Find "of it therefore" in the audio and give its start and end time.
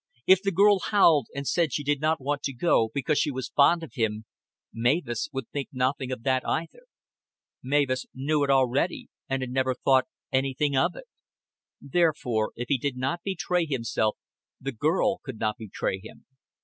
10.75-12.51